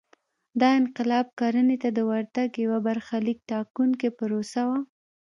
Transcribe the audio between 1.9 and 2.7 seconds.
د ورتګ